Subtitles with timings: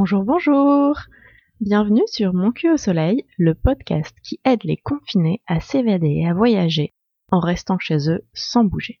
[0.00, 0.96] Bonjour, bonjour
[1.60, 6.28] Bienvenue sur Mon cul au soleil, le podcast qui aide les confinés à s'évader et
[6.28, 6.94] à voyager
[7.32, 9.00] en restant chez eux sans bouger.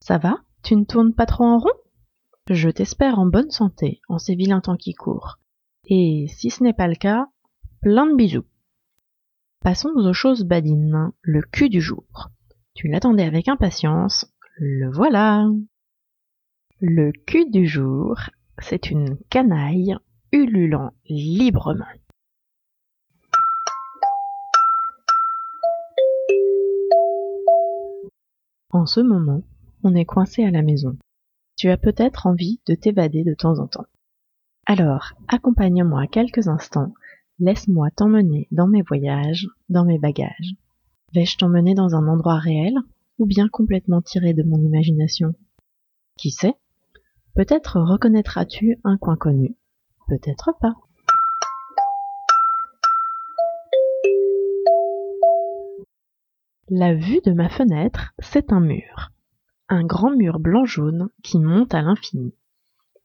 [0.00, 0.36] Ça va?
[0.62, 1.72] Tu ne tournes pas trop en rond?
[2.50, 5.38] Je t'espère en bonne santé en ces vilains temps qui courent.
[5.86, 7.28] Et si ce n'est pas le cas,
[7.80, 8.44] plein de bisous.
[9.62, 12.28] Passons aux choses badines, le cul du jour.
[12.74, 15.46] Tu l'attendais avec impatience, le voilà.
[16.78, 18.18] Le cul du jour,
[18.58, 19.96] c'est une canaille
[20.32, 21.84] ululant librement.
[28.70, 29.42] En ce moment,
[29.82, 30.96] on est coincé à la maison.
[31.56, 33.86] Tu as peut-être envie de t'évader de temps en temps.
[34.66, 36.94] Alors, accompagne-moi quelques instants,
[37.38, 40.54] laisse-moi t'emmener dans mes voyages, dans mes bagages.
[41.14, 42.74] Vais-je t'emmener dans un endroit réel
[43.18, 45.34] ou bien complètement tiré de mon imagination?
[46.16, 46.54] Qui sait?
[47.34, 49.56] Peut-être reconnaîtras-tu un coin connu,
[50.06, 50.74] peut-être pas.
[56.68, 59.10] La vue de ma fenêtre, c'est un mur.
[59.70, 62.34] Un grand mur blanc-jaune qui monte à l'infini,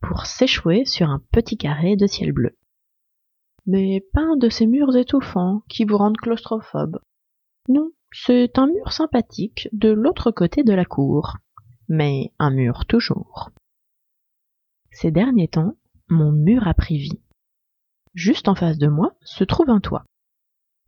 [0.01, 2.57] pour s'échouer sur un petit carré de ciel bleu.
[3.65, 6.99] Mais pas un de ces murs étouffants qui vous rendent claustrophobe.
[7.69, 11.37] Non, c'est un mur sympathique de l'autre côté de la cour.
[11.87, 13.51] Mais un mur toujours.
[14.99, 15.77] Ces derniers temps,
[16.09, 17.21] mon mur a pris vie.
[18.15, 20.05] Juste en face de moi se trouve un toit.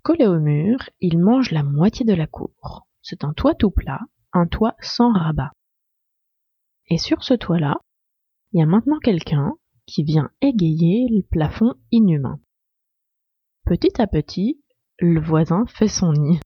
[0.04, 2.88] Collé au mur, il mange la moitié de la cour.
[3.04, 4.00] C'est un toit tout plat,
[4.34, 5.52] un toit sans rabat.
[6.88, 7.82] Et sur ce toit-là,
[8.52, 9.54] il y a maintenant quelqu'un
[9.86, 12.40] qui vient égayer le plafond inhumain.
[13.68, 14.60] Petit à petit,
[14.98, 16.40] le voisin fait son nid.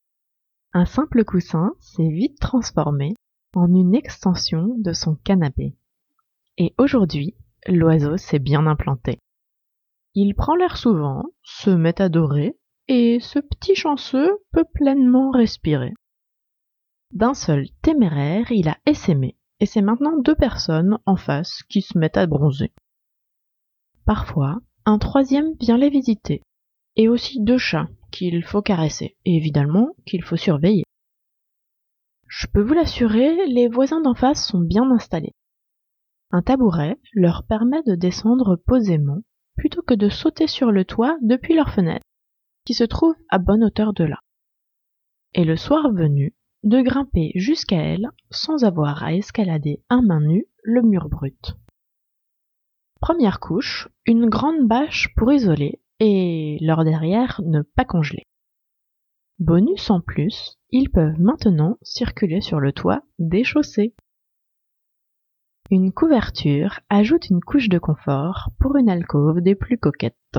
[0.73, 3.15] Un simple coussin s'est vite transformé
[3.55, 5.77] en une extension de son canapé.
[6.57, 9.19] Et aujourd'hui, l'oiseau s'est bien implanté.
[10.15, 12.57] Il prend l'air souvent, se met à dorer,
[12.87, 15.93] et ce petit chanceux peut pleinement respirer.
[17.11, 21.97] D'un seul téméraire, il a essaimé, et c'est maintenant deux personnes en face qui se
[21.97, 22.71] mettent à bronzer.
[24.05, 26.41] Parfois, un troisième vient les visiter,
[26.95, 30.83] et aussi deux chats qu'il faut caresser, et évidemment qu'il faut surveiller.
[32.27, 35.33] Je peux vous l'assurer, les voisins d'en face sont bien installés.
[36.33, 39.21] Un tabouret leur permet de descendre posément
[39.55, 42.03] plutôt que de sauter sur le toit depuis leur fenêtre,
[42.65, 44.19] qui se trouve à bonne hauteur de là.
[45.35, 46.33] Et le soir venu,
[46.63, 51.55] de grimper jusqu'à elle sans avoir à escalader à main nue le mur brut.
[52.99, 58.23] Première couche, une grande bâche pour isoler et leur derrière ne pas congeler.
[59.37, 63.93] Bonus en plus, ils peuvent maintenant circuler sur le toit déchaussé.
[65.75, 70.37] Une couverture ajoute une couche de confort pour une alcôve des plus coquettes.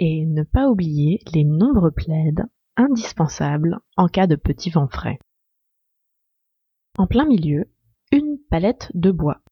[0.00, 2.34] Et ne pas oublier les nombreux plaids
[2.76, 5.20] indispensables en cas de petit vent frais.
[6.98, 7.70] En plein milieu,
[8.10, 9.42] une palette de bois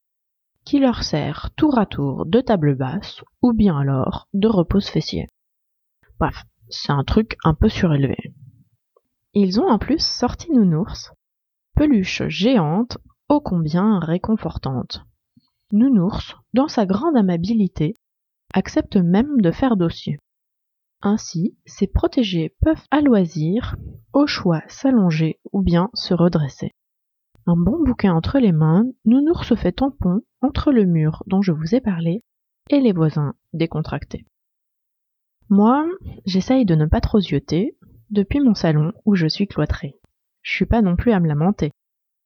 [0.65, 5.25] qui leur sert tour à tour de table basse ou bien alors de repose fessier.
[6.19, 8.17] Bref, c'est un truc un peu surélevé.
[9.33, 11.13] Ils ont en plus sorti Nounours,
[11.77, 12.97] peluche géante
[13.31, 15.05] ô combien réconfortante.
[15.71, 17.97] Nounours, dans sa grande amabilité,
[18.53, 20.19] accepte même de faire dossier.
[21.01, 23.77] Ainsi, ces protégés peuvent à loisir,
[24.11, 26.71] au choix s'allonger ou bien se redresser.
[27.47, 31.73] Un bon bouquet entre les mains, Nounours fait tampon entre le mur dont je vous
[31.73, 32.25] ai parlé
[32.69, 34.25] et les voisins décontractés.
[35.47, 35.87] Moi,
[36.25, 37.77] j'essaye de ne pas trop zioter
[38.09, 39.95] depuis mon salon où je suis cloîtré.
[40.41, 41.71] Je suis pas non plus à me lamenter.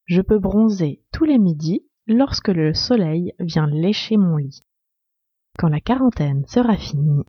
[0.05, 4.63] Je peux bronzer tous les midis lorsque le soleil vient lécher mon lit.
[5.57, 7.23] Quand la quarantaine sera finie,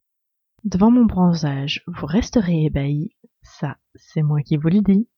[0.64, 3.16] devant mon bronzage, vous resterez ébahis.
[3.40, 5.08] Ça, c'est moi qui vous le dis.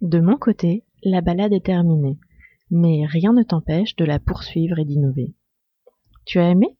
[0.00, 2.18] De mon côté, la balade est terminée,
[2.70, 5.34] mais rien ne t'empêche de la poursuivre et d'innover.
[6.24, 6.75] Tu as aimé?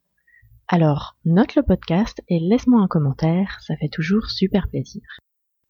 [0.68, 5.02] Alors, note le podcast et laisse-moi un commentaire, ça fait toujours super plaisir.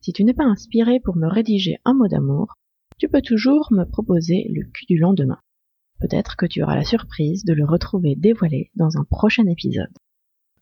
[0.00, 2.54] Si tu n'es pas inspiré pour me rédiger un mot d'amour,
[2.98, 5.38] tu peux toujours me proposer le cul du lendemain.
[6.00, 9.93] Peut-être que tu auras la surprise de le retrouver dévoilé dans un prochain épisode.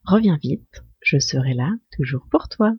[0.05, 2.73] Reviens vite, je serai là toujours pour toi.